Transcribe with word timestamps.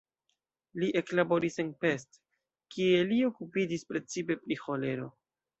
Li 0.83 0.87
eklaboris 1.01 1.59
en 1.65 1.69
Pest, 1.85 2.19
kie 2.77 3.05
li 3.13 3.21
okupiĝis 3.29 3.89
precipe 3.93 4.39
pri 4.47 4.63
ĥolero. 4.67 5.11